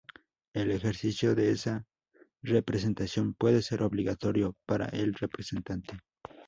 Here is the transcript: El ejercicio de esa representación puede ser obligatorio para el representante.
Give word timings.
El 0.55 0.71
ejercicio 0.71 1.35
de 1.35 1.51
esa 1.51 1.85
representación 2.41 3.35
puede 3.35 3.61
ser 3.61 3.83
obligatorio 3.83 4.55
para 4.65 4.87
el 4.87 5.13
representante. 5.13 5.99